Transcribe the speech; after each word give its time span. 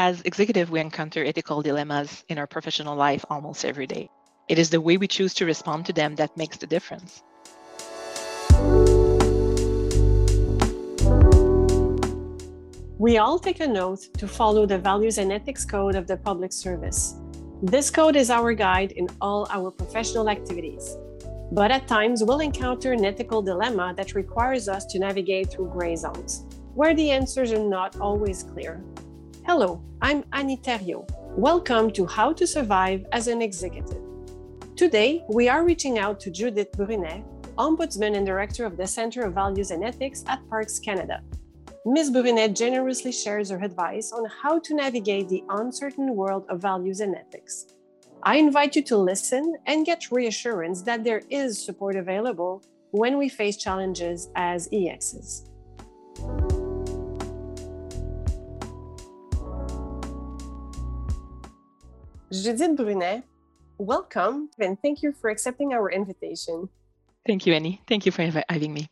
As 0.00 0.22
executive, 0.22 0.70
we 0.70 0.78
encounter 0.78 1.24
ethical 1.24 1.60
dilemmas 1.60 2.22
in 2.28 2.38
our 2.38 2.46
professional 2.46 2.94
life 2.94 3.24
almost 3.28 3.64
every 3.64 3.88
day. 3.88 4.08
It 4.46 4.56
is 4.56 4.70
the 4.70 4.80
way 4.80 4.96
we 4.96 5.08
choose 5.08 5.34
to 5.34 5.44
respond 5.44 5.86
to 5.86 5.92
them 5.92 6.14
that 6.14 6.36
makes 6.36 6.56
the 6.56 6.68
difference. 6.68 7.24
We 12.96 13.18
all 13.18 13.40
take 13.40 13.58
an 13.58 13.76
oath 13.76 14.12
to 14.18 14.28
follow 14.28 14.66
the 14.66 14.78
values 14.78 15.18
and 15.18 15.32
ethics 15.32 15.64
code 15.64 15.96
of 15.96 16.06
the 16.06 16.16
public 16.16 16.52
service. 16.52 17.16
This 17.60 17.90
code 17.90 18.14
is 18.14 18.30
our 18.30 18.52
guide 18.52 18.92
in 18.92 19.08
all 19.20 19.48
our 19.50 19.72
professional 19.72 20.28
activities. 20.28 20.96
But 21.50 21.72
at 21.72 21.88
times, 21.88 22.22
we'll 22.22 22.38
encounter 22.38 22.92
an 22.92 23.04
ethical 23.04 23.42
dilemma 23.42 23.94
that 23.96 24.14
requires 24.14 24.68
us 24.68 24.84
to 24.92 25.00
navigate 25.00 25.50
through 25.50 25.70
gray 25.70 25.96
zones, 25.96 26.44
where 26.74 26.94
the 26.94 27.10
answers 27.10 27.50
are 27.50 27.68
not 27.68 27.98
always 28.00 28.44
clear. 28.44 28.80
Hello, 29.48 29.82
I'm 30.02 30.24
Annie 30.34 30.58
Theriault. 30.58 31.08
Welcome 31.38 31.90
to 31.92 32.04
How 32.04 32.34
to 32.34 32.46
Survive 32.46 33.06
as 33.12 33.28
an 33.28 33.40
Executive. 33.40 34.02
Today, 34.76 35.24
we 35.30 35.48
are 35.48 35.64
reaching 35.64 35.98
out 35.98 36.20
to 36.20 36.30
Judith 36.30 36.70
Brunet, 36.72 37.24
Ombudsman 37.56 38.14
and 38.14 38.26
Director 38.26 38.66
of 38.66 38.76
the 38.76 38.86
Center 38.86 39.22
of 39.22 39.32
Values 39.32 39.70
and 39.70 39.82
Ethics 39.82 40.22
at 40.26 40.46
Parks 40.50 40.78
Canada, 40.78 41.22
Ms. 41.86 42.10
Brunet 42.10 42.54
generously 42.54 43.10
shares 43.10 43.48
her 43.48 43.64
advice 43.64 44.12
on 44.12 44.26
how 44.42 44.58
to 44.58 44.74
navigate 44.74 45.30
the 45.30 45.42
uncertain 45.48 46.14
world 46.14 46.44
of 46.50 46.60
values 46.60 47.00
and 47.00 47.14
ethics. 47.14 47.68
I 48.24 48.36
invite 48.36 48.76
you 48.76 48.82
to 48.82 48.98
listen 48.98 49.56
and 49.64 49.86
get 49.86 50.12
reassurance 50.12 50.82
that 50.82 51.04
there 51.04 51.22
is 51.30 51.64
support 51.64 51.96
available 51.96 52.62
when 52.90 53.16
we 53.16 53.30
face 53.30 53.56
challenges 53.56 54.28
as 54.36 54.68
EXs. 54.68 55.47
Judith 62.30 62.76
Brunet, 62.76 63.22
welcome 63.78 64.50
and 64.58 64.76
thank 64.82 65.02
you 65.02 65.12
for 65.12 65.30
accepting 65.30 65.72
our 65.72 65.90
invitation. 65.90 66.68
Thank 67.26 67.46
you, 67.46 67.54
Annie. 67.54 67.80
Thank 67.88 68.04
you 68.04 68.12
for 68.12 68.22
having 68.50 68.74
me. 68.74 68.86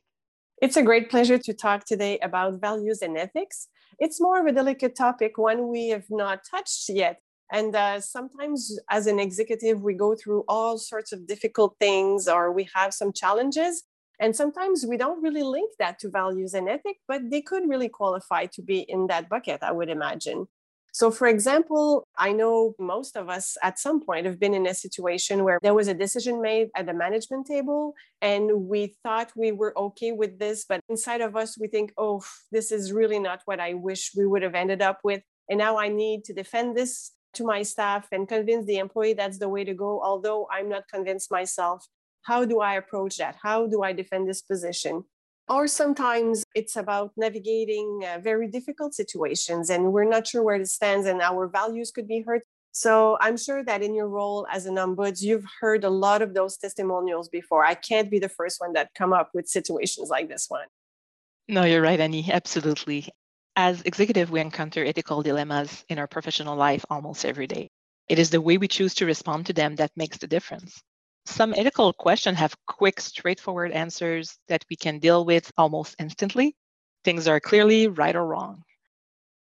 It's 0.63 0.79
a 0.79 0.83
great 0.83 1.11
pleasure 1.11 1.37
to 1.37 1.53
talk 1.53 1.85
today 1.85 2.19
about 2.21 2.63
values 2.63 3.03
and 3.03 3.19
ethics. 3.19 3.69
It's 3.99 4.23
more 4.23 4.41
of 4.41 4.47
a 4.47 4.53
delicate 4.53 4.97
topic, 4.97 5.37
one 5.37 5.69
we 5.69 5.89
have 5.91 6.07
not 6.09 6.41
touched 6.51 6.89
yet. 6.89 7.21
And 7.53 7.77
uh, 7.77 8.01
sometimes, 8.01 8.79
as 8.91 9.07
an 9.07 9.19
executive, 9.19 9.83
we 9.83 9.93
go 9.93 10.15
through 10.15 10.45
all 10.49 10.79
sorts 10.79 11.13
of 11.13 11.27
difficult 11.27 11.77
things 11.79 12.29
or 12.29 12.53
we 12.53 12.67
have 12.75 12.95
some 12.95 13.13
challenges. 13.13 13.83
And 14.19 14.35
sometimes 14.35 14.87
we 14.89 14.97
don't 14.97 15.23
really 15.23 15.43
link 15.43 15.73
that 15.79 15.99
to 15.99 16.09
values 16.09 16.55
and 16.55 16.71
ethics, 16.71 17.01
but 17.07 17.29
they 17.31 17.43
could 17.43 17.69
really 17.69 17.91
qualify 17.91 18.47
to 18.47 18.63
be 18.63 18.79
in 18.79 19.09
that 19.09 19.29
bucket, 19.29 19.63
I 19.63 19.73
would 19.73 19.91
imagine. 19.91 20.49
So, 20.97 21.11
for 21.11 21.27
example, 21.27 22.09
I 22.17 22.33
know 22.33 22.73
most 22.79 23.19
of 23.19 23.29
us 23.29 23.59
at 23.63 23.79
some 23.79 24.01
point 24.03 24.25
have 24.25 24.41
been 24.41 24.55
in 24.55 24.67
a 24.67 24.73
situation 24.73 25.45
where 25.45 25.59
there 25.63 25.75
was 25.75 25.89
a 25.89 25.93
decision 25.93 26.41
made 26.41 26.69
at 26.75 26.87
the 26.87 26.95
management 26.95 27.47
table 27.47 27.93
and 28.23 28.51
we 28.67 28.97
thought 29.03 29.31
we 29.37 29.53
were 29.53 29.79
okay 29.79 30.13
with 30.13 30.39
this, 30.39 30.65
but 30.67 30.81
inside 30.89 31.21
of 31.21 31.37
us, 31.37 31.59
we 31.61 31.69
think, 31.69 31.93
oh, 31.99 32.25
this 32.51 32.73
is 32.73 32.95
really 32.95 33.19
not 33.19 33.43
what 33.45 33.61
I 33.61 33.75
wish 33.75 34.13
we 34.17 34.27
would 34.27 34.41
have 34.41 34.55
ended 34.55 34.81
up 34.81 35.01
with. 35.05 35.21
And 35.51 35.59
now 35.59 35.77
I 35.77 35.89
need 35.89 36.25
to 36.25 36.33
defend 36.33 36.75
this 36.75 37.13
to 37.35 37.45
my 37.45 37.61
staff 37.63 38.09
and 38.11 38.27
convince 38.27 38.65
the 38.65 38.79
employee 38.79 39.13
that's 39.13 39.39
the 39.39 39.51
way 39.51 39.65
to 39.65 39.75
go, 39.75 40.01
although 40.03 40.49
I'm 40.51 40.71
not 40.71 40.89
convinced 40.91 41.31
myself. 41.31 41.87
How 42.23 42.47
do 42.47 42.61
I 42.61 42.77
approach 42.77 43.19
that? 43.19 43.37
How 43.43 43.67
do 43.67 43.83
I 43.83 43.93
defend 43.93 44.31
this 44.31 44.41
position? 44.41 45.05
Or 45.49 45.67
sometimes 45.69 46.45
it's 46.55 46.77
about 46.77 47.13
navigating 47.17 48.03
uh, 48.05 48.19
very 48.21 48.49
difficult 48.49 48.95
situations 48.95 49.71
and 49.71 49.93
we're 49.93 50.05
not 50.05 50.27
sure 50.27 50.43
where 50.43 50.57
it 50.57 50.69
stands 50.69 51.07
and 51.07 51.21
our 51.21 51.47
values 51.47 51.91
could 51.91 52.09
be 52.09 52.21
hurt. 52.21 52.43
So 52.73 53.17
i'm 53.21 53.37
sure 53.37 53.65
that 53.65 53.83
in 53.83 53.95
your 53.95 54.09
role 54.09 54.47
as 54.51 54.67
an 54.67 54.75
ombuds 54.75 55.23
you've 55.23 55.47
heard 55.61 55.85
a 55.85 55.91
lot 55.91 56.21
of 56.21 56.35
those 56.35 56.57
testimonials 56.57 57.29
before. 57.29 57.65
I 57.65 57.75
can't 57.75 58.11
be 58.11 58.19
the 58.19 58.29
first 58.29 58.61
one 58.61 58.73
that 58.75 58.91
come 58.95 59.13
up 59.13 59.31
with 59.35 59.49
situations 59.49 60.11
like 60.11 60.29
this 60.29 60.47
one. 60.49 60.67
No 61.49 61.63
you're 61.65 61.83
right 61.83 62.01
annie. 62.01 62.29
Absolutely. 62.31 63.09
As 63.55 63.83
executive 63.83 64.31
we 64.31 64.41
encounter 64.41 64.85
ethical 64.85 65.23
dilemmas 65.23 65.85
in 65.89 65.99
our 65.99 66.07
professional 66.07 66.57
life 66.57 66.85
almost 66.91 67.25
every 67.25 67.47
day. 67.47 67.71
It 68.09 68.19
is 68.19 68.31
the 68.31 68.41
way 68.41 68.59
we 68.59 68.69
choose 68.69 68.95
to 68.97 69.07
respond 69.07 69.47
to 69.47 69.53
them 69.53 69.77
that 69.77 69.91
makes 69.97 70.19
the 70.19 70.27
difference 70.27 70.83
some 71.29 71.55
ethical 71.57 71.93
questions 71.93 72.39
have 72.39 72.57
quick, 72.67 73.01
straightforward 73.01 73.73
answers 73.73 74.39
that 74.49 74.65
we 74.71 74.77
can 74.77 74.99
deal 74.99 75.25
with 75.25 75.51
almost 75.59 75.97
instantly. 75.99 76.57
Things 77.05 77.29
are 77.29 77.41
clearly 77.41 77.89
right 77.89 78.17
or 78.17 78.27
wrong. 78.27 78.63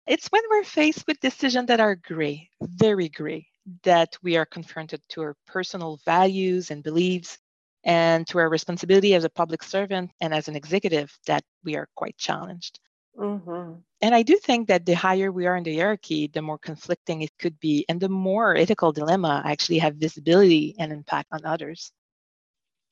It's 0.06 0.28
when 0.28 0.42
we're 0.50 0.64
faced 0.64 1.06
with 1.06 1.20
decisions 1.20 1.66
that 1.66 1.80
are 1.80 1.94
gray, 1.94 2.48
very 2.60 3.08
gray, 3.08 3.46
that 3.82 4.16
we 4.22 4.36
are 4.36 4.46
confronted 4.46 5.02
to 5.10 5.22
our 5.22 5.36
personal 5.46 6.00
values 6.04 6.70
and 6.70 6.82
beliefs 6.82 7.38
and 7.84 8.26
to 8.28 8.38
our 8.38 8.48
responsibility 8.48 9.14
as 9.14 9.24
a 9.24 9.30
public 9.30 9.62
servant 9.62 10.10
and 10.20 10.32
as 10.32 10.48
an 10.48 10.56
executive 10.56 11.16
that 11.26 11.44
we 11.64 11.76
are 11.76 11.88
quite 11.94 12.16
challenged. 12.16 12.80
Mm-hmm. 13.18 13.80
And 14.00 14.14
I 14.14 14.22
do 14.22 14.36
think 14.36 14.68
that 14.68 14.86
the 14.86 14.94
higher 14.94 15.32
we 15.32 15.46
are 15.46 15.56
in 15.56 15.64
the 15.64 15.76
hierarchy, 15.76 16.28
the 16.28 16.40
more 16.40 16.58
conflicting 16.58 17.22
it 17.22 17.36
could 17.38 17.58
be, 17.58 17.84
and 17.88 18.00
the 18.00 18.08
more 18.08 18.56
ethical 18.56 18.92
dilemma 18.92 19.42
actually 19.44 19.78
have 19.78 19.96
visibility 19.96 20.76
and 20.78 20.92
impact 20.92 21.28
on 21.32 21.44
others. 21.44 21.90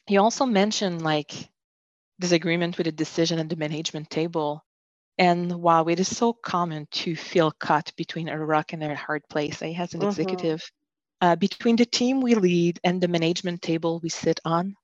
You 0.08 0.20
also 0.20 0.46
mentioned 0.46 1.02
like 1.02 1.32
disagreement 2.18 2.78
with 2.78 2.86
a 2.86 2.92
decision 2.92 3.38
at 3.38 3.48
the 3.48 3.56
management 3.56 4.10
table. 4.10 4.64
And 5.18 5.52
while 5.62 5.88
it 5.88 6.00
is 6.00 6.14
so 6.14 6.32
common 6.32 6.86
to 6.90 7.16
feel 7.16 7.52
caught 7.52 7.92
between 7.96 8.28
a 8.28 8.44
rock 8.44 8.72
and 8.72 8.82
a 8.82 8.94
hard 8.94 9.22
place, 9.28 9.62
I, 9.62 9.76
as 9.78 9.94
an 9.94 10.00
mm-hmm. 10.00 10.08
executive, 10.08 10.70
uh, 11.20 11.36
between 11.36 11.76
the 11.76 11.86
team 11.86 12.20
we 12.20 12.34
lead 12.34 12.80
and 12.84 13.00
the 13.00 13.08
management 13.08 13.62
table 13.62 14.00
we 14.02 14.08
sit 14.08 14.40
on, 14.44 14.76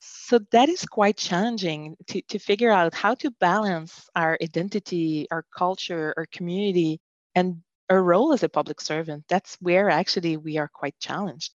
so 0.00 0.38
that 0.52 0.68
is 0.68 0.86
quite 0.86 1.16
challenging 1.16 1.96
to, 2.08 2.22
to 2.22 2.38
figure 2.38 2.70
out 2.70 2.94
how 2.94 3.14
to 3.16 3.30
balance 3.32 4.08
our 4.16 4.38
identity, 4.42 5.26
our 5.30 5.44
culture, 5.56 6.14
our 6.16 6.26
community, 6.26 7.00
and 7.34 7.62
our 7.90 8.02
role 8.02 8.32
as 8.32 8.42
a 8.42 8.48
public 8.48 8.80
servant. 8.80 9.24
That's 9.28 9.56
where 9.60 9.90
actually 9.90 10.36
we 10.36 10.56
are 10.56 10.70
quite 10.72 10.98
challenged. 11.00 11.52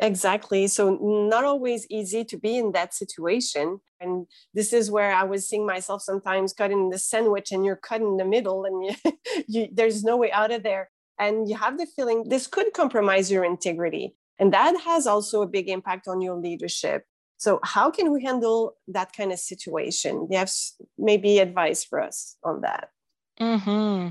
Exactly. 0.00 0.66
So, 0.66 0.98
not 1.00 1.44
always 1.44 1.86
easy 1.88 2.24
to 2.24 2.36
be 2.36 2.58
in 2.58 2.72
that 2.72 2.92
situation. 2.92 3.80
And 4.00 4.26
this 4.52 4.72
is 4.72 4.90
where 4.90 5.14
I 5.14 5.22
was 5.22 5.48
seeing 5.48 5.64
myself 5.64 6.02
sometimes 6.02 6.52
cutting 6.52 6.90
the 6.90 6.98
sandwich 6.98 7.52
and 7.52 7.64
you're 7.64 7.76
cut 7.76 8.00
in 8.00 8.16
the 8.16 8.24
middle 8.24 8.64
and 8.64 8.84
you, 8.84 9.12
you, 9.48 9.68
there's 9.72 10.02
no 10.02 10.16
way 10.16 10.32
out 10.32 10.50
of 10.50 10.62
there. 10.64 10.90
And 11.18 11.48
you 11.48 11.56
have 11.56 11.78
the 11.78 11.86
feeling 11.86 12.24
this 12.28 12.48
could 12.48 12.72
compromise 12.72 13.30
your 13.30 13.44
integrity. 13.44 14.16
And 14.38 14.52
that 14.52 14.78
has 14.84 15.06
also 15.06 15.42
a 15.42 15.46
big 15.46 15.68
impact 15.68 16.08
on 16.08 16.20
your 16.20 16.34
leadership. 16.34 17.04
So, 17.36 17.60
how 17.62 17.90
can 17.90 18.12
we 18.12 18.22
handle 18.22 18.76
that 18.88 19.12
kind 19.12 19.32
of 19.32 19.38
situation? 19.38 20.26
Do 20.26 20.28
you 20.30 20.38
have 20.38 20.52
maybe 20.98 21.38
advice 21.38 21.84
for 21.84 22.00
us 22.00 22.36
on 22.42 22.62
that? 22.62 22.88
Mm-hmm. 23.40 24.10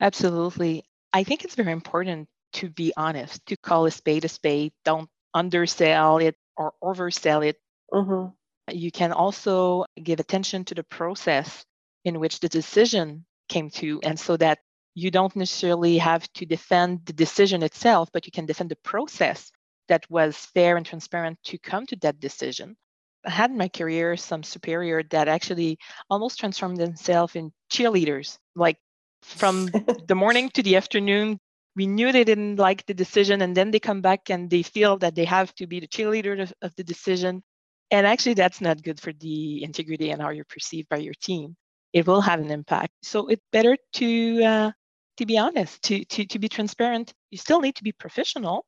Absolutely. 0.00 0.84
I 1.12 1.24
think 1.24 1.44
it's 1.44 1.56
very 1.56 1.72
important 1.72 2.28
to 2.52 2.68
be 2.68 2.92
honest, 2.96 3.44
to 3.46 3.56
call 3.56 3.86
a 3.86 3.90
spade 3.90 4.24
a 4.24 4.28
spade. 4.28 4.72
Don't 4.84 5.08
undersell 5.34 6.18
it 6.18 6.36
or 6.56 6.72
oversell 6.82 7.46
it. 7.46 7.56
Mm-hmm. 7.92 8.30
You 8.72 8.90
can 8.90 9.12
also 9.12 9.84
give 10.00 10.20
attention 10.20 10.64
to 10.66 10.74
the 10.74 10.84
process 10.84 11.64
in 12.04 12.20
which 12.20 12.40
the 12.40 12.48
decision 12.48 13.24
came 13.48 13.70
to, 13.70 14.00
and 14.02 14.18
so 14.18 14.36
that 14.36 14.58
you 14.94 15.10
don't 15.10 15.34
necessarily 15.36 15.98
have 15.98 16.30
to 16.34 16.46
defend 16.46 17.00
the 17.04 17.12
decision 17.12 17.62
itself, 17.62 18.08
but 18.12 18.26
you 18.26 18.32
can 18.32 18.46
defend 18.46 18.70
the 18.70 18.76
process 18.76 19.50
that 19.90 20.08
was 20.08 20.36
fair 20.36 20.76
and 20.76 20.86
transparent 20.86 21.38
to 21.44 21.58
come 21.58 21.84
to 21.86 21.96
that 21.96 22.20
decision. 22.20 22.76
I 23.26 23.30
had 23.30 23.50
in 23.50 23.58
my 23.58 23.68
career 23.68 24.16
some 24.16 24.42
superior 24.42 25.02
that 25.10 25.28
actually 25.28 25.78
almost 26.08 26.38
transformed 26.38 26.78
themselves 26.78 27.36
in 27.36 27.52
cheerleaders. 27.70 28.38
Like 28.54 28.78
from 29.22 29.66
the 30.06 30.14
morning 30.14 30.48
to 30.50 30.62
the 30.62 30.76
afternoon, 30.76 31.38
we 31.76 31.86
knew 31.86 32.12
they 32.12 32.24
didn't 32.24 32.56
like 32.56 32.86
the 32.86 32.94
decision, 32.94 33.42
and 33.42 33.56
then 33.56 33.70
they 33.70 33.80
come 33.80 34.00
back 34.00 34.30
and 34.30 34.48
they 34.48 34.62
feel 34.62 34.96
that 34.98 35.14
they 35.14 35.24
have 35.24 35.54
to 35.56 35.66
be 35.66 35.80
the 35.80 35.88
cheerleader 35.88 36.40
of, 36.40 36.52
of 36.62 36.74
the 36.76 36.84
decision. 36.84 37.42
And 37.90 38.06
actually, 38.06 38.34
that's 38.34 38.60
not 38.60 38.82
good 38.82 39.00
for 39.00 39.12
the 39.12 39.62
integrity 39.64 40.10
and 40.10 40.22
how 40.22 40.30
you're 40.30 40.44
perceived 40.56 40.88
by 40.88 40.98
your 40.98 41.14
team. 41.20 41.56
It 41.92 42.06
will 42.06 42.20
have 42.20 42.40
an 42.40 42.50
impact. 42.50 42.92
So 43.02 43.26
it's 43.26 43.44
better 43.50 43.76
to 43.94 44.44
uh, 44.44 44.70
to 45.16 45.26
be 45.26 45.36
honest, 45.36 45.82
to 45.82 46.04
to 46.04 46.24
to 46.26 46.38
be 46.38 46.48
transparent. 46.48 47.12
You 47.30 47.38
still 47.38 47.60
need 47.60 47.76
to 47.76 47.84
be 47.84 47.92
professional, 47.92 48.64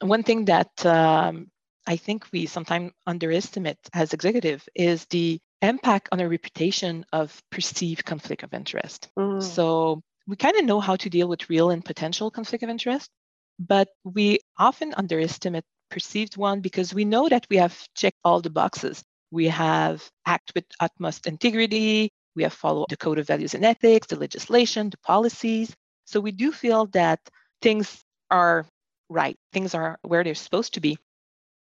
one 0.00 0.22
thing 0.22 0.46
that 0.46 0.84
um, 0.84 1.48
I 1.86 1.96
think 1.96 2.26
we 2.32 2.46
sometimes 2.46 2.92
underestimate 3.06 3.78
as 3.94 4.12
executive 4.12 4.66
is 4.74 5.06
the 5.06 5.38
impact 5.62 6.08
on 6.12 6.20
our 6.20 6.28
reputation 6.28 7.04
of 7.12 7.40
perceived 7.50 8.04
conflict 8.04 8.42
of 8.42 8.52
interest. 8.52 9.08
Mm. 9.18 9.42
So 9.42 10.02
we 10.26 10.36
kind 10.36 10.56
of 10.56 10.64
know 10.64 10.80
how 10.80 10.96
to 10.96 11.10
deal 11.10 11.28
with 11.28 11.48
real 11.48 11.70
and 11.70 11.84
potential 11.84 12.30
conflict 12.30 12.64
of 12.64 12.70
interest, 12.70 13.10
but 13.58 13.88
we 14.04 14.40
often 14.58 14.94
underestimate 14.94 15.64
perceived 15.88 16.36
one 16.36 16.60
because 16.60 16.92
we 16.92 17.04
know 17.04 17.28
that 17.28 17.46
we 17.48 17.56
have 17.56 17.76
checked 17.94 18.18
all 18.24 18.40
the 18.40 18.50
boxes. 18.50 19.02
We 19.30 19.46
have 19.46 20.08
act 20.26 20.52
with 20.54 20.64
utmost 20.80 21.26
integrity. 21.26 22.10
We 22.34 22.42
have 22.42 22.52
followed 22.52 22.86
the 22.90 22.96
code 22.96 23.18
of 23.18 23.26
values 23.26 23.54
and 23.54 23.64
ethics, 23.64 24.08
the 24.08 24.16
legislation, 24.16 24.90
the 24.90 24.98
policies. 24.98 25.74
So 26.04 26.20
we 26.20 26.32
do 26.32 26.52
feel 26.52 26.86
that 26.86 27.20
things 27.62 28.02
are 28.30 28.66
right, 29.08 29.38
things 29.52 29.74
are 29.74 29.98
where 30.02 30.24
they're 30.24 30.34
supposed 30.34 30.74
to 30.74 30.80
be. 30.80 30.98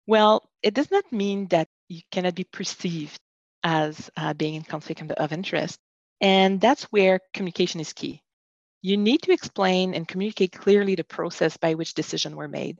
Well, 0.07 0.49
it 0.63 0.75
does 0.75 0.91
not 0.91 1.13
mean 1.13 1.49
that 1.49 1.69
you 1.89 2.03
cannot 2.11 2.35
be 2.35 2.45
perceived 2.45 3.19
as 3.63 4.11
uh, 4.17 4.35
being 4.35 4.55
in 4.55 4.63
conflict 4.63 5.03
of 5.03 5.33
interest. 5.33 5.79
And 6.21 6.61
that's 6.61 6.85
where 6.85 7.21
communication 7.35 7.81
is 7.81 7.93
key. 7.93 8.23
You 8.83 8.97
need 8.97 9.23
to 9.23 9.33
explain 9.33 9.95
and 9.95 10.07
communicate 10.07 10.53
clearly 10.53 10.95
the 10.95 11.05
process 11.05 11.57
by 11.57 11.75
which 11.75 11.95
decisions 11.95 12.35
were 12.35 12.49
made. 12.49 12.79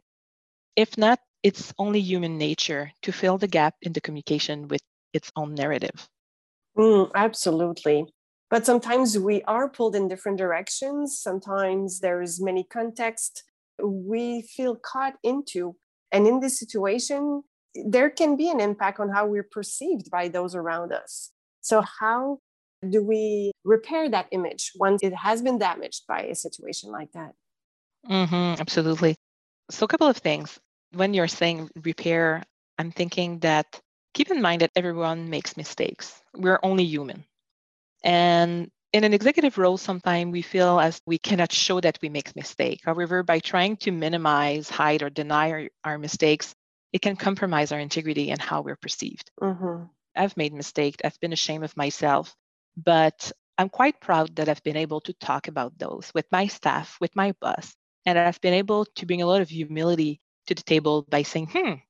If 0.77 0.97
not, 0.97 1.19
it's 1.43 1.73
only 1.79 2.01
human 2.01 2.39
nature 2.39 2.93
to 3.03 3.13
fill 3.13 3.39
the 3.39 3.49
gap 3.49 3.75
in 3.83 3.93
the 3.93 4.01
communication 4.01 4.69
with 4.69 4.83
its 5.13 5.33
own 5.37 5.55
narrative. 5.55 6.09
Mm, 6.77 7.11
absolutely. 7.15 8.07
But 8.51 8.65
sometimes 8.65 9.19
we 9.19 9.43
are 9.43 9.69
pulled 9.69 9.97
in 9.97 10.09
different 10.09 10.39
directions. 10.39 11.19
Sometimes 11.21 12.01
there's 12.01 12.41
many 12.41 12.63
context 12.63 13.43
we 13.83 14.43
feel 14.43 14.77
caught 14.77 15.15
into. 15.23 15.77
And 16.13 16.27
in 16.27 16.41
this 16.41 16.59
situation, 16.59 17.43
there 17.75 18.11
can 18.11 18.37
be 18.37 18.51
an 18.51 18.61
impact 18.61 19.01
on 19.01 19.11
how 19.11 19.27
we're 19.27 19.49
perceived 19.51 20.11
by 20.11 20.29
those 20.29 20.55
around 20.55 20.93
us. 20.93 21.33
So, 21.61 21.83
how 21.83 22.39
do 22.89 23.03
we 23.03 23.53
repair 23.65 24.09
that 24.11 24.29
image 24.31 24.73
once 24.77 25.03
it 25.03 25.15
has 25.15 25.43
been 25.43 25.59
damaged 25.59 26.05
by 26.07 26.23
a 26.23 26.35
situation 26.35 26.91
like 26.91 27.13
that? 27.13 27.33
Mm-hmm, 28.09 28.61
absolutely. 28.61 29.17
So, 29.71 29.85
a 29.85 29.89
couple 29.89 30.07
of 30.07 30.17
things. 30.17 30.59
When 30.93 31.13
you're 31.13 31.29
saying 31.29 31.71
repair, 31.83 32.43
I'm 32.79 32.93
thinking 32.93 33.41
that 33.41 33.81
keep 34.15 34.31
in 34.31 34.41
mind 34.41 34.63
that 34.63 34.71
everyone 34.77 35.29
makes 35.29 35.57
mistakes. 35.57 36.23
We're 36.35 36.61
only 36.63 36.85
human. 36.85 37.25
And 38.05 38.71
in 38.97 39.05
an 39.05 39.13
executive 39.13 39.59
role, 39.59 39.77
sometimes 39.77 40.33
we 40.33 40.41
feel 40.41 40.81
as 40.81 41.03
we 41.05 41.19
cannot 41.19 41.53
show 41.53 41.79
that 41.83 41.99
we 42.01 42.09
make 42.09 42.35
mistake. 42.35 42.81
However, 42.83 43.23
by 43.23 43.41
trying 43.41 43.77
to 43.85 43.91
minimize, 43.91 44.71
hide, 44.71 45.03
or 45.03 45.11
deny 45.11 45.51
our, 45.51 45.69
our 45.85 45.99
mistakes, 45.99 46.55
it 46.95 47.03
can 47.03 47.15
compromise 47.15 47.73
our 47.73 47.79
integrity 47.79 48.31
and 48.31 48.41
how 48.41 48.63
we're 48.63 48.77
perceived. 48.77 49.31
Mm-hmm. 49.39 49.85
I've 50.17 50.35
made 50.39 50.55
mistakes. 50.55 50.97
I've 51.05 51.21
been 51.21 51.35
ashamed 51.35 51.65
of 51.65 51.77
myself, 51.77 52.35
but 52.75 53.31
I'm 53.59 53.69
quite 53.69 54.01
proud 54.01 54.35
that 54.37 54.49
I've 54.49 54.63
been 54.63 54.79
able 54.79 55.03
to 55.03 55.13
talk 55.13 55.49
about 55.49 55.79
those 55.79 56.11
with 56.15 56.25
my 56.33 56.47
staff, 56.47 56.97
with 56.99 57.15
my 57.15 57.33
boss, 57.39 57.75
and 58.07 58.19
I've 58.19 58.41
been 58.41 58.55
able 58.55 58.87
to 58.87 59.05
bring 59.05 59.21
a 59.21 59.27
lot 59.27 59.43
of 59.43 59.51
humility 59.51 60.23
to 60.47 60.55
the 60.55 60.63
table 60.63 61.03
by 61.03 61.23
saying, 61.23 61.49
"Hmm, 61.53 61.85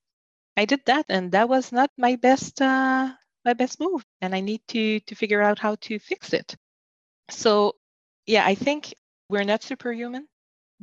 I 0.57 0.65
did 0.65 0.81
that, 0.87 1.05
and 1.07 1.31
that 1.31 1.47
was 1.47 1.71
not 1.71 1.89
my 1.97 2.17
best 2.17 2.61
uh, 2.61 3.13
my 3.45 3.53
best 3.53 3.79
move, 3.79 4.03
and 4.19 4.35
I 4.35 4.41
need 4.41 4.59
to 4.75 4.99
to 4.99 5.15
figure 5.15 5.41
out 5.41 5.59
how 5.59 5.75
to 5.87 5.99
fix 5.99 6.33
it." 6.33 6.57
So, 7.29 7.75
yeah, 8.25 8.45
I 8.45 8.55
think 8.55 8.93
we're 9.29 9.43
not 9.43 9.63
superhuman. 9.63 10.27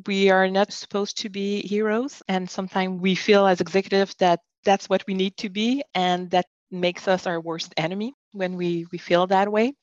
We 0.06 0.31
are 0.31 0.49
not 0.50 0.73
supposed 0.73 1.19
to 1.19 1.31
be 1.31 1.62
heroes, 1.67 2.23
and 2.29 2.49
sometimes 2.50 3.00
we 3.00 3.14
feel 3.14 3.46
as 3.46 3.61
executives 3.61 4.14
that 4.20 4.41
that's 4.64 4.88
what 4.88 5.05
we 5.06 5.14
need 5.14 5.37
to 5.38 5.50
be, 5.50 5.82
and 5.94 6.31
that 6.31 6.46
makes 6.70 7.08
us 7.08 7.26
our 7.26 7.41
worst 7.41 7.75
enemy 7.76 8.14
when 8.32 8.56
we 8.56 8.87
we 8.93 8.99
feel 8.99 9.26
that 9.29 9.50
way 9.52 9.75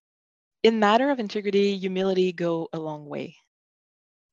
in 0.64 0.80
matter 0.80 1.10
of 1.12 1.20
integrity, 1.20 1.78
humility 1.78 2.34
go 2.34 2.70
a 2.74 2.80
long 2.80 3.06
way. 3.08 3.36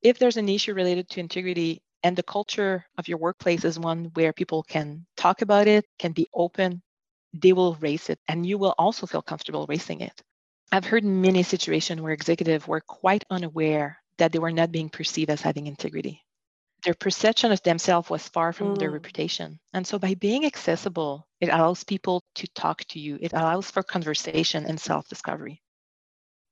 If 0.02 0.19
there's 0.19 0.36
an 0.36 0.48
issue 0.48 0.75
related 0.75 1.08
to 1.10 1.20
integrity 1.20 1.82
and 2.02 2.16
the 2.16 2.22
culture 2.25 2.84
of 2.98 3.06
your 3.08 3.19
workplace 3.19 3.64
is 3.64 3.78
one 3.78 4.06
where 4.14 4.32
people 4.32 4.64
can 4.64 5.06
talk 5.16 5.40
about 5.40 5.69
it, 5.69 5.84
can 6.00 6.12
be 6.12 6.26
open, 6.34 6.82
they 7.32 7.52
will 7.52 7.75
raise 7.76 8.10
it 8.10 8.19
and 8.28 8.44
you 8.44 8.58
will 8.58 8.75
also 8.78 9.06
feel 9.06 9.22
comfortable 9.22 9.66
raising 9.69 10.00
it. 10.00 10.20
I've 10.70 10.84
heard 10.84 11.04
many 11.04 11.42
situations 11.42 12.00
where 12.00 12.12
executives 12.12 12.66
were 12.66 12.80
quite 12.80 13.24
unaware 13.30 13.98
that 14.18 14.32
they 14.32 14.38
were 14.38 14.52
not 14.52 14.72
being 14.72 14.90
perceived 14.90 15.30
as 15.30 15.40
having 15.40 15.66
integrity. 15.66 16.22
Their 16.84 16.94
perception 16.94 17.50
of 17.52 17.62
themselves 17.62 18.10
was 18.10 18.28
far 18.28 18.52
from 18.52 18.74
mm. 18.74 18.78
their 18.78 18.90
reputation. 18.90 19.58
And 19.72 19.86
so 19.86 19.98
by 19.98 20.14
being 20.14 20.44
accessible, 20.44 21.26
it 21.40 21.48
allows 21.48 21.84
people 21.84 22.22
to 22.36 22.46
talk 22.48 22.84
to 22.88 23.00
you. 23.00 23.18
It 23.20 23.32
allows 23.32 23.70
for 23.70 23.82
conversation 23.82 24.66
and 24.66 24.78
self-discovery. 24.78 25.62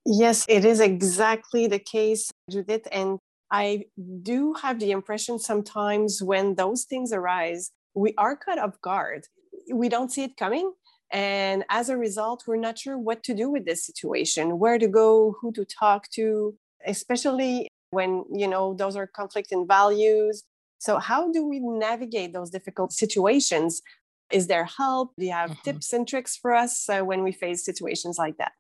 Yes, 0.05 0.45
it 0.49 0.65
is 0.65 0.81
exactly 0.81 1.67
the 1.67 1.79
case, 1.79 2.33
Judith. 2.51 2.89
And 2.91 3.19
I 3.51 3.85
do 4.23 4.55
have 4.55 4.81
the 4.81 4.93
impression 4.93 5.39
sometimes 5.39 6.23
when 6.23 6.55
those 6.55 6.85
things 6.85 7.13
arise, 7.13 7.71
we 7.95 8.15
are 8.17 8.37
caught 8.37 8.59
off 8.59 8.81
guard. 8.81 9.25
We 9.73 9.89
don't 9.89 10.11
see 10.11 10.25
it 10.25 10.37
coming. 10.37 10.73
And 11.13 11.65
as 11.69 11.89
a 11.89 11.97
result, 11.97 12.45
we're 12.47 12.57
not 12.57 12.79
sure 12.79 12.99
what 12.99 13.23
to 13.25 13.35
do 13.35 13.49
with 13.49 13.65
this 13.65 13.85
situation, 13.87 14.59
where 14.59 14.79
to 14.79 14.89
go, 14.89 15.37
who 15.41 15.53
to 15.53 15.65
talk 15.65 16.11
to, 16.11 16.55
especially 16.85 17.69
when, 17.91 18.25
you 18.33 18.49
know, 18.49 18.75
those 18.75 18.97
are 18.97 19.07
conflicting 19.07 19.67
values. 19.67 20.43
So, 20.79 20.99
how 20.99 21.33
do 21.33 21.47
we 21.47 21.61
navigate 21.61 22.33
those 22.33 22.51
difficult 22.51 22.93
situations? 22.93 23.83
Is 24.31 24.49
there 24.49 24.65
help? 24.65 25.13
Do 25.19 25.27
you 25.27 25.33
have 25.33 25.51
mm-hmm. 25.51 25.63
tips 25.65 25.93
and 25.93 26.07
tricks 26.07 26.37
for 26.37 26.55
us 26.55 26.89
uh, 26.89 27.01
when 27.03 27.23
we 27.23 27.33
face 27.33 27.65
situations 27.65 28.19
like 28.19 28.37
that? 28.39 28.53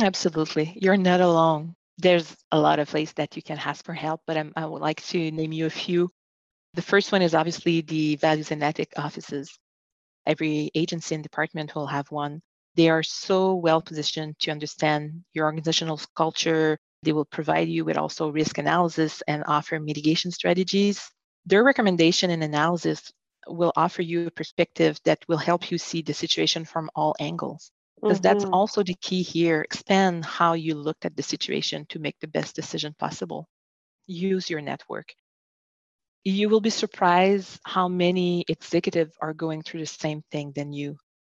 Absolutely. 0.00 0.76
You're 0.80 0.96
not 0.96 1.20
alone. 1.20 1.74
There's 1.96 2.36
a 2.52 2.58
lot 2.58 2.78
of 2.78 2.92
ways 2.92 3.12
that 3.14 3.36
you 3.36 3.42
can 3.42 3.58
ask 3.58 3.84
for 3.84 3.94
help, 3.94 4.20
but 4.26 4.36
I'm, 4.36 4.52
i 4.56 4.64
would 4.64 4.82
like 4.82 5.02
to 5.06 5.30
name 5.30 5.52
you 5.52 5.66
a 5.66 5.70
few. 5.70 6.10
The 6.74 6.82
first 6.82 7.10
one 7.10 7.22
is 7.22 7.34
obviously 7.34 7.80
the 7.80 8.16
values 8.16 8.50
and 8.50 8.62
ethic 8.62 8.92
offices. 8.96 9.58
Every 10.28 10.70
agency 10.74 11.14
and 11.14 11.24
department 11.24 11.74
will 11.74 11.88
have 11.88 12.10
one. 12.12 12.42
They 12.76 12.90
are 12.90 13.02
so 13.02 13.54
well 13.54 13.82
positioned 13.82 14.38
to 14.40 14.52
understand 14.52 15.24
your 15.34 15.46
organizational 15.46 16.00
culture. 16.14 16.78
They 17.02 17.12
will 17.12 17.24
provide 17.24 17.68
you 17.68 17.84
with 17.84 17.96
also 17.96 18.28
risk 18.28 18.58
analysis 18.58 19.22
and 19.26 19.42
offer 19.48 19.80
mitigation 19.80 20.30
strategies. 20.30 21.10
Their 21.46 21.64
recommendation 21.64 22.30
and 22.30 22.44
analysis 22.44 23.10
will 23.46 23.72
offer 23.74 24.02
you 24.02 24.26
a 24.26 24.30
perspective 24.30 25.00
that 25.04 25.24
will 25.28 25.38
help 25.38 25.70
you 25.70 25.78
see 25.78 26.02
the 26.02 26.14
situation 26.14 26.64
from 26.64 26.90
all 26.94 27.16
angles 27.18 27.72
because 28.00 28.18
mm-hmm. 28.18 28.22
that's 28.22 28.44
also 28.44 28.82
the 28.82 28.96
key 29.00 29.22
here 29.22 29.62
expand 29.62 30.24
how 30.24 30.52
you 30.52 30.74
looked 30.74 31.04
at 31.04 31.16
the 31.16 31.22
situation 31.22 31.86
to 31.88 31.98
make 31.98 32.18
the 32.20 32.28
best 32.28 32.54
decision 32.54 32.94
possible 32.98 33.48
use 34.06 34.48
your 34.50 34.60
network 34.60 35.14
you 36.24 36.48
will 36.48 36.60
be 36.60 36.70
surprised 36.70 37.60
how 37.64 37.88
many 37.88 38.44
executives 38.48 39.14
are 39.20 39.32
going 39.32 39.62
through 39.62 39.80
the 39.80 39.86
same 39.86 40.22
thing 40.30 40.52
than 40.54 40.72
you 40.72 40.96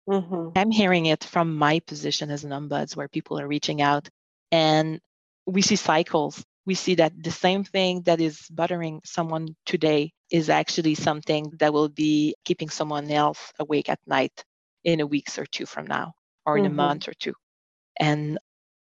mm-hmm. 0.09 0.49
i'm 0.56 0.71
hearing 0.71 1.06
it 1.06 1.25
from 1.25 1.56
my 1.56 1.81
position 1.81 2.31
as 2.31 2.44
an 2.44 2.50
ombuds 2.50 2.97
where 2.97 3.09
people 3.09 3.38
are 3.38 3.49
reaching 3.49 3.82
out 3.82 4.09
and 4.50 5.00
we 5.47 5.62
see 5.62 5.77
cycles 5.77 6.44
we 6.67 6.75
see 6.75 6.94
that 6.97 7.12
the 7.23 7.31
same 7.31 7.65
thing 7.65 8.03
that 8.03 8.21
is 8.21 8.47
bothering 8.50 9.00
someone 9.05 9.56
today 9.67 10.12
is 10.31 10.49
actually 10.49 10.95
something 10.95 11.52
that 11.59 11.73
will 11.73 11.88
be 11.88 12.35
keeping 12.45 12.69
someone 12.69 13.11
else 13.11 13.52
awake 13.59 13.88
at 13.88 13.99
night 14.07 14.45
in 14.85 15.00
a 15.00 15.07
weeks 15.07 15.38
or 15.38 15.47
two 15.47 15.66
from 15.66 15.87
now 15.87 16.12
or 16.47 16.57
in 16.57 16.64
mm-hmm. 16.64 16.73
a 16.73 16.76
month 16.76 17.09
or 17.09 17.14
two. 17.14 17.35
And 17.99 18.38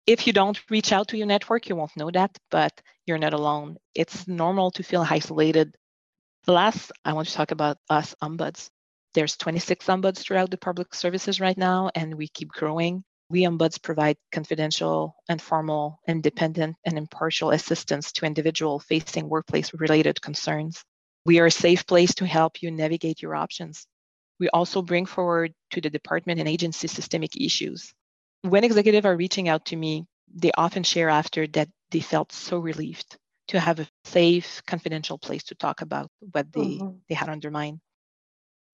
if 0.07 0.27
you 0.27 0.33
don't 0.33 0.61
reach 0.71 0.93
out 0.93 1.09
to 1.09 1.17
your 1.17 1.27
network, 1.27 1.69
you 1.69 1.77
won't 1.77 1.97
know 1.97 2.11
that, 2.11 2.37
but 2.51 2.73
you're 3.07 3.19
not 3.19 3.35
alone. 3.35 3.77
It's 3.95 4.29
normal 4.29 4.71
to 4.73 4.83
feel 4.83 5.07
isolated. 5.09 5.75
Last, 6.49 6.93
I 7.05 7.13
want 7.13 7.29
to 7.29 7.35
talk 7.35 7.51
about 7.51 7.77
us 7.91 8.15
ombuds. 8.23 8.71
There's 9.13 9.37
26 9.37 9.85
ombuds 9.85 10.21
throughout 10.21 10.51
the 10.51 10.57
public 10.57 10.95
services 10.95 11.43
right 11.43 11.59
now, 11.59 11.91
and 11.95 12.15
we 12.15 12.27
keep 12.29 12.49
growing. 12.49 13.05
We 13.29 13.43
ombuds 13.43 13.83
provide 13.83 14.17
confidential, 14.33 15.15
informal, 15.29 16.01
independent, 16.09 16.77
and 16.87 16.97
impartial 16.97 17.51
assistance 17.51 18.13
to 18.13 18.25
individuals 18.25 18.83
facing 18.85 19.29
workplace 19.29 19.75
related 19.75 20.23
concerns. 20.23 20.83
We 21.27 21.39
are 21.39 21.47
a 21.47 21.51
safe 21.51 21.87
place 21.87 22.15
to 22.15 22.25
help 22.25 22.63
you 22.63 22.71
navigate 22.71 23.21
your 23.21 23.35
options. 23.35 23.87
We 24.41 24.49
also 24.49 24.81
bring 24.81 25.05
forward 25.05 25.53
to 25.73 25.83
the 25.83 25.91
department 25.91 26.41
and 26.41 26.49
agency 26.49 26.89
systemic 26.89 27.37
issues. 27.39 27.93
When 28.41 28.65
executives 28.65 29.05
are 29.05 29.19
reaching 29.19 29.51
out 29.51 29.67
to 29.67 29.77
me, 29.77 30.07
they 30.35 30.53
often 30.57 30.83
share 30.83 31.11
after 31.11 31.47
that 31.49 31.69
they 31.91 32.01
felt 32.01 32.33
so 32.33 32.57
relieved 32.57 33.19
to 33.49 33.61
have 33.61 33.81
a 33.81 33.89
safe, 34.05 34.63
confidential 34.67 35.19
place 35.19 35.45
to 35.45 35.55
talk 35.55 35.81
about 35.81 36.11
what 36.33 36.53
they, 36.53 36.61
mm-hmm. 36.61 36.97
they 37.09 37.15
had 37.15 37.29
on 37.29 37.41
their 37.41 37.51
mind. 37.51 37.81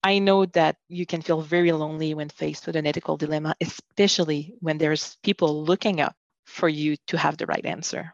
I 0.03 0.19
know 0.19 0.45
that 0.47 0.77
you 0.87 1.05
can 1.05 1.21
feel 1.21 1.41
very 1.41 1.71
lonely 1.71 2.13
when 2.13 2.29
faced 2.29 2.67
with 2.67 2.75
an 2.75 2.85
ethical 2.85 3.17
dilemma, 3.17 3.55
especially 3.59 4.53
when 4.59 4.77
there's 4.77 5.17
people 5.23 5.63
looking 5.63 5.99
up 5.99 6.15
for 6.45 6.69
you 6.69 6.95
to 7.07 7.17
have 7.17 7.37
the 7.37 7.47
right 7.47 7.65
answer. 7.65 8.13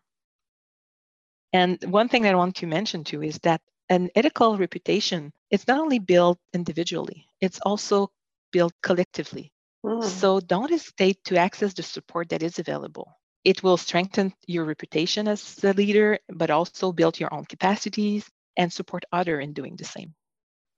And 1.52 1.84
one 1.84 2.08
thing 2.08 2.22
that 2.24 2.34
I 2.34 2.38
want 2.38 2.56
to 2.58 2.68
mention 2.68 3.04
too 3.04 3.22
is 3.22 3.38
that 3.40 3.62
an 3.92 4.10
ethical 4.16 4.58
reputation 4.58 5.34
it's 5.50 5.68
not 5.68 5.80
only 5.80 6.00
built 6.00 6.40
individually 6.54 7.28
it's 7.42 7.60
also 7.64 8.10
built 8.52 8.74
collectively 8.82 9.52
mm. 9.86 10.02
so 10.04 10.40
don't 10.40 10.72
hesitate 10.72 11.22
to 11.26 11.38
access 11.38 11.74
the 11.74 11.84
support 11.84 12.30
that 12.30 12.42
is 12.42 12.58
available 12.58 13.12
it 13.44 13.64
will 13.64 13.78
strengthen 13.78 14.34
your 14.48 14.66
reputation 14.66 15.28
as 15.28 15.64
a 15.64 15.74
leader 15.74 16.20
but 16.30 16.50
also 16.50 16.92
build 16.92 17.20
your 17.20 17.34
own 17.34 17.46
capacities 17.46 18.30
and 18.58 18.72
support 18.72 19.04
other 19.12 19.40
in 19.40 19.54
doing 19.54 19.76
the 19.76 19.86
same 19.86 20.14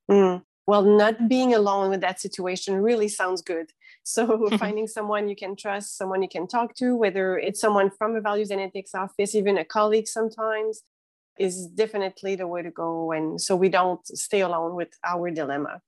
mm. 0.09 0.41
well 0.67 0.83
not 0.83 1.27
being 1.27 1.53
alone 1.53 1.89
with 1.89 2.01
that 2.01 2.19
situation 2.19 2.75
really 2.75 3.07
sounds 3.07 3.41
good 3.41 3.71
so 4.03 4.47
finding 4.57 4.87
someone 4.87 5.27
you 5.27 5.35
can 5.35 5.55
trust 5.55 5.97
someone 5.97 6.21
you 6.21 6.29
can 6.29 6.47
talk 6.47 6.75
to 6.75 6.95
whether 6.95 7.37
it's 7.37 7.59
someone 7.59 7.89
from 7.89 8.15
a 8.15 8.21
values 8.21 8.51
and 8.51 8.61
ethics 8.61 8.93
office 8.95 9.35
even 9.35 9.57
a 9.57 9.65
colleague 9.65 10.07
sometimes 10.07 10.83
is 11.37 11.67
definitely 11.67 12.35
the 12.35 12.47
way 12.47 12.61
to 12.61 12.71
go. 12.71 13.11
And 13.11 13.39
so 13.39 13.55
we 13.55 13.69
don't 13.69 14.05
stay 14.05 14.41
alone 14.41 14.75
with 14.75 14.89
our 15.03 15.31
dilemma. 15.31 15.81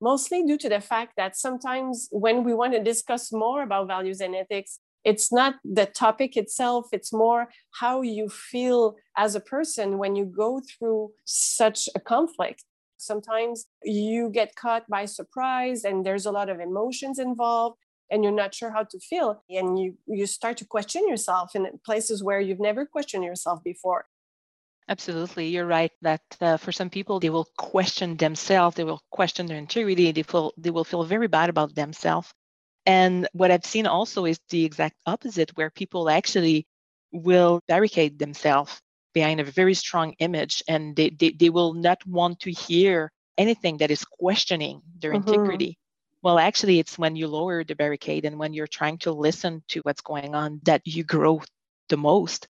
Mostly 0.00 0.42
due 0.44 0.58
to 0.58 0.68
the 0.68 0.80
fact 0.80 1.14
that 1.16 1.36
sometimes 1.36 2.08
when 2.10 2.44
we 2.44 2.52
want 2.52 2.74
to 2.74 2.82
discuss 2.82 3.32
more 3.32 3.62
about 3.62 3.86
values 3.86 4.20
and 4.20 4.34
ethics, 4.34 4.78
it's 5.06 5.32
not 5.32 5.54
the 5.64 5.86
topic 5.86 6.36
itself, 6.36 6.88
it's 6.90 7.12
more 7.12 7.48
how 7.80 8.02
you 8.02 8.28
feel 8.28 8.96
as 9.16 9.36
a 9.36 9.40
person 9.40 9.98
when 9.98 10.16
you 10.16 10.24
go 10.24 10.60
through 10.60 11.12
such 11.24 11.88
a 11.94 12.00
conflict. 12.00 12.64
Sometimes 12.96 13.66
you 13.84 14.30
get 14.30 14.56
caught 14.56 14.88
by 14.88 15.04
surprise 15.04 15.84
and 15.84 16.04
there's 16.04 16.26
a 16.26 16.32
lot 16.32 16.48
of 16.48 16.58
emotions 16.58 17.20
involved 17.20 17.76
and 18.10 18.24
you're 18.24 18.32
not 18.32 18.52
sure 18.52 18.72
how 18.72 18.82
to 18.82 18.98
feel 18.98 19.42
and 19.48 19.78
you 19.78 19.96
you 20.06 20.26
start 20.26 20.56
to 20.56 20.64
question 20.64 21.08
yourself 21.08 21.54
in 21.54 21.66
places 21.84 22.22
where 22.22 22.40
you've 22.40 22.60
never 22.60 22.86
questioned 22.86 23.24
yourself 23.24 23.62
before 23.64 24.06
absolutely 24.88 25.48
you're 25.48 25.66
right 25.66 25.90
that 26.02 26.22
uh, 26.40 26.56
for 26.56 26.70
some 26.70 26.88
people 26.88 27.18
they 27.18 27.30
will 27.30 27.48
question 27.58 28.16
themselves 28.16 28.76
they 28.76 28.84
will 28.84 29.02
question 29.10 29.46
their 29.46 29.58
integrity 29.58 30.12
they 30.12 30.22
feel 30.22 30.52
they 30.56 30.70
will 30.70 30.84
feel 30.84 31.02
very 31.02 31.26
bad 31.26 31.50
about 31.50 31.74
themselves 31.74 32.32
and 32.86 33.28
what 33.32 33.50
i've 33.50 33.64
seen 33.64 33.86
also 33.86 34.24
is 34.24 34.40
the 34.50 34.64
exact 34.64 34.96
opposite 35.06 35.50
where 35.56 35.70
people 35.70 36.08
actually 36.08 36.66
will 37.12 37.60
barricade 37.68 38.18
themselves 38.18 38.80
behind 39.12 39.40
a 39.40 39.44
very 39.44 39.74
strong 39.74 40.12
image 40.18 40.62
and 40.68 40.94
they, 40.96 41.10
they, 41.10 41.30
they 41.30 41.50
will 41.50 41.72
not 41.72 41.98
want 42.06 42.38
to 42.40 42.50
hear 42.50 43.10
anything 43.38 43.78
that 43.78 43.90
is 43.90 44.04
questioning 44.04 44.82
their 44.98 45.12
mm-hmm. 45.12 45.28
integrity 45.28 45.78
well, 46.26 46.40
actually, 46.40 46.80
it's 46.80 46.98
when 46.98 47.14
you 47.14 47.28
lower 47.28 47.62
the 47.62 47.76
barricade 47.76 48.24
and 48.24 48.36
when 48.36 48.52
you're 48.52 48.66
trying 48.66 48.98
to 48.98 49.12
listen 49.12 49.62
to 49.68 49.80
what's 49.82 50.00
going 50.00 50.34
on 50.34 50.60
that 50.64 50.82
you 50.84 51.04
grow 51.04 51.40
the 51.88 51.96
most. 51.96 52.48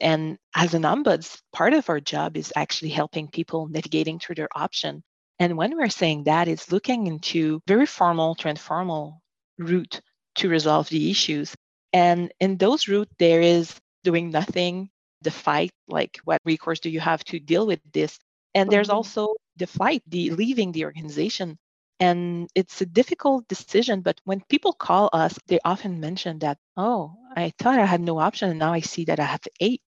And 0.00 0.38
as 0.56 0.72
an 0.72 0.82
ombuds, 0.82 1.38
part 1.52 1.74
of 1.74 1.90
our 1.90 2.00
job 2.00 2.38
is 2.38 2.54
actually 2.56 2.88
helping 2.90 3.28
people 3.28 3.68
navigating 3.68 4.18
through 4.18 4.36
their 4.36 4.48
option. 4.54 5.02
And 5.38 5.58
when 5.58 5.76
we're 5.76 5.90
saying 5.90 6.24
that, 6.24 6.48
it's 6.48 6.72
looking 6.72 7.06
into 7.06 7.60
very 7.66 7.84
formal 7.84 8.34
to 8.36 8.48
informal 8.48 9.20
route 9.58 10.00
to 10.36 10.48
resolve 10.48 10.88
the 10.88 11.10
issues. 11.10 11.54
And 11.92 12.32
in 12.40 12.56
those 12.56 12.88
route, 12.88 13.10
there 13.18 13.40
is 13.40 13.74
doing 14.04 14.30
nothing, 14.30 14.90
the 15.22 15.30
fight, 15.30 15.72
like 15.88 16.18
what 16.24 16.40
recourse 16.44 16.80
do 16.80 16.90
you 16.90 17.00
have 17.00 17.24
to 17.24 17.38
deal 17.38 17.66
with 17.66 17.80
this? 17.92 18.18
And 18.54 18.70
there's 18.70 18.88
mm-hmm. 18.88 18.96
also 18.96 19.34
the 19.56 19.66
flight, 19.66 20.02
the 20.06 20.30
leaving 20.30 20.72
the 20.72 20.84
organization 20.84 21.58
and 22.00 22.48
it's 22.54 22.80
a 22.80 22.86
difficult 22.86 23.48
decision, 23.48 24.02
but 24.02 24.20
when 24.24 24.42
people 24.48 24.72
call 24.72 25.10
us, 25.12 25.36
they 25.48 25.58
often 25.64 25.98
mention 25.98 26.38
that, 26.40 26.58
oh, 26.76 27.16
I 27.36 27.52
thought 27.58 27.78
I 27.78 27.86
had 27.86 28.00
no 28.00 28.18
option 28.18 28.50
and 28.50 28.58
now 28.58 28.72
I 28.72 28.80
see 28.80 29.04
that 29.06 29.18
I 29.18 29.24
have 29.24 29.40
eight. 29.60 29.82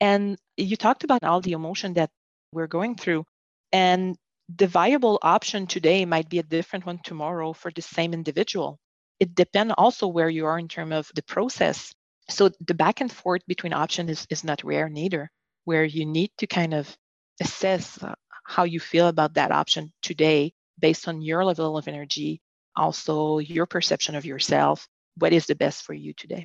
And 0.00 0.36
you 0.56 0.76
talked 0.76 1.04
about 1.04 1.22
all 1.22 1.40
the 1.40 1.52
emotion 1.52 1.94
that 1.94 2.10
we're 2.52 2.66
going 2.66 2.96
through. 2.96 3.24
And 3.72 4.16
the 4.56 4.66
viable 4.66 5.18
option 5.22 5.66
today 5.66 6.04
might 6.04 6.28
be 6.28 6.40
a 6.40 6.42
different 6.42 6.86
one 6.86 6.98
tomorrow 7.04 7.52
for 7.52 7.70
the 7.70 7.82
same 7.82 8.12
individual. 8.12 8.78
It 9.20 9.34
depends 9.34 9.74
also 9.78 10.06
where 10.08 10.28
you 10.28 10.46
are 10.46 10.58
in 10.58 10.68
terms 10.68 10.94
of 10.94 11.10
the 11.14 11.22
process. 11.22 11.94
So 12.28 12.50
the 12.66 12.74
back 12.74 13.00
and 13.00 13.10
forth 13.10 13.42
between 13.46 13.72
options 13.72 14.10
is, 14.10 14.26
is 14.30 14.44
not 14.44 14.64
rare 14.64 14.88
neither, 14.88 15.30
where 15.64 15.84
you 15.84 16.06
need 16.06 16.30
to 16.38 16.46
kind 16.46 16.74
of 16.74 16.96
assess 17.40 18.02
uh, 18.02 18.14
how 18.44 18.64
you 18.64 18.80
feel 18.80 19.08
about 19.08 19.34
that 19.34 19.50
option 19.50 19.92
today 20.02 20.52
based 20.78 21.08
on 21.08 21.22
your 21.22 21.44
level 21.44 21.76
of 21.76 21.88
energy, 21.88 22.40
also 22.76 23.38
your 23.38 23.66
perception 23.66 24.14
of 24.14 24.24
yourself, 24.24 24.86
what 25.16 25.32
is 25.32 25.46
the 25.46 25.54
best 25.54 25.84
for 25.84 25.94
you 25.94 26.12
today. 26.14 26.44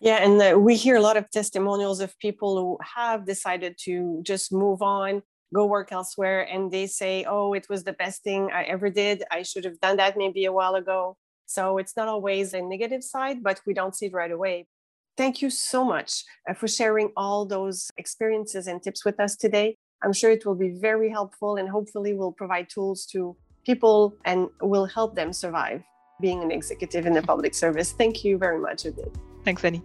Yeah, 0.00 0.16
and 0.24 0.40
uh, 0.40 0.58
we 0.58 0.76
hear 0.76 0.96
a 0.96 1.02
lot 1.02 1.18
of 1.18 1.30
testimonials 1.30 2.00
of 2.00 2.18
people 2.18 2.56
who 2.56 2.78
have 2.96 3.26
decided 3.26 3.76
to 3.84 4.20
just 4.22 4.50
move 4.50 4.80
on, 4.80 5.22
go 5.54 5.66
work 5.66 5.92
elsewhere, 5.92 6.40
and 6.40 6.70
they 6.70 6.86
say, 6.86 7.26
Oh, 7.28 7.52
it 7.52 7.66
was 7.68 7.84
the 7.84 7.92
best 7.92 8.22
thing 8.22 8.50
I 8.50 8.62
ever 8.62 8.88
did. 8.88 9.24
I 9.30 9.42
should 9.42 9.64
have 9.64 9.78
done 9.80 9.98
that 9.98 10.16
maybe 10.16 10.46
a 10.46 10.52
while 10.52 10.74
ago. 10.74 11.18
So 11.50 11.78
it's 11.78 11.96
not 11.96 12.06
always 12.06 12.54
a 12.54 12.62
negative 12.62 13.02
side, 13.02 13.42
but 13.42 13.60
we 13.66 13.74
don't 13.74 13.96
see 13.96 14.06
it 14.06 14.12
right 14.12 14.30
away. 14.30 14.68
Thank 15.16 15.42
you 15.42 15.50
so 15.50 15.84
much 15.84 16.22
uh, 16.48 16.54
for 16.54 16.68
sharing 16.68 17.10
all 17.16 17.44
those 17.44 17.90
experiences 17.98 18.68
and 18.68 18.80
tips 18.80 19.04
with 19.04 19.18
us 19.18 19.34
today. 19.34 19.76
I'm 20.04 20.12
sure 20.12 20.30
it 20.30 20.46
will 20.46 20.54
be 20.54 20.70
very 20.70 21.10
helpful 21.10 21.56
and 21.56 21.68
hopefully 21.68 22.14
will 22.14 22.30
provide 22.30 22.68
tools 22.68 23.04
to 23.06 23.36
people 23.66 24.14
and 24.24 24.48
will 24.62 24.86
help 24.86 25.16
them 25.16 25.32
survive 25.32 25.82
being 26.20 26.40
an 26.40 26.52
executive 26.52 27.04
in 27.04 27.14
the 27.14 27.22
public 27.22 27.54
service. 27.56 27.90
Thank 27.90 28.24
you 28.24 28.38
very 28.38 28.60
much, 28.60 28.84
Judith. 28.84 29.18
Thanks, 29.44 29.64
Annie. 29.64 29.82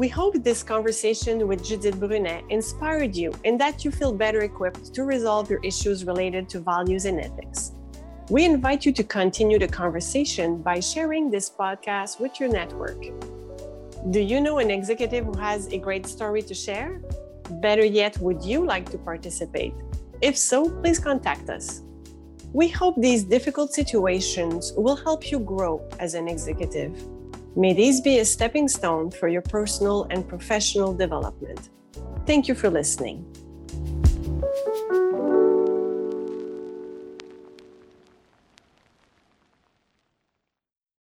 We 0.00 0.08
hope 0.08 0.42
this 0.42 0.62
conversation 0.62 1.46
with 1.46 1.62
Judith 1.62 1.96
Brunet 1.96 2.48
inspired 2.48 3.14
you 3.14 3.34
and 3.44 3.60
that 3.60 3.84
you 3.84 3.90
feel 3.90 4.14
better 4.14 4.40
equipped 4.40 4.94
to 4.94 5.04
resolve 5.04 5.50
your 5.50 5.60
issues 5.62 6.06
related 6.06 6.48
to 6.48 6.60
values 6.60 7.04
and 7.04 7.20
ethics. 7.20 7.72
We 8.30 8.46
invite 8.46 8.86
you 8.86 8.92
to 8.92 9.04
continue 9.04 9.58
the 9.58 9.68
conversation 9.68 10.62
by 10.62 10.80
sharing 10.80 11.30
this 11.30 11.50
podcast 11.50 12.18
with 12.18 12.40
your 12.40 12.48
network. 12.48 12.98
Do 14.08 14.20
you 14.20 14.40
know 14.40 14.56
an 14.56 14.70
executive 14.70 15.26
who 15.26 15.36
has 15.36 15.66
a 15.66 15.76
great 15.76 16.06
story 16.06 16.40
to 16.44 16.54
share? 16.54 17.02
Better 17.60 17.84
yet, 17.84 18.16
would 18.20 18.42
you 18.42 18.64
like 18.64 18.88
to 18.92 18.96
participate? 18.96 19.74
If 20.22 20.38
so, 20.38 20.70
please 20.80 20.98
contact 20.98 21.50
us. 21.50 21.82
We 22.54 22.68
hope 22.68 22.94
these 22.96 23.22
difficult 23.22 23.74
situations 23.74 24.72
will 24.78 24.96
help 24.96 25.30
you 25.30 25.40
grow 25.40 25.86
as 25.98 26.14
an 26.14 26.26
executive. 26.26 26.96
May 27.56 27.72
these 27.72 28.00
be 28.00 28.20
a 28.20 28.24
stepping 28.24 28.68
stone 28.68 29.10
for 29.10 29.28
your 29.28 29.42
personal 29.42 30.06
and 30.10 30.26
professional 30.26 30.94
development. 30.94 31.70
Thank 32.24 32.46
you 32.46 32.54
for 32.54 32.70
listening. 32.70 33.26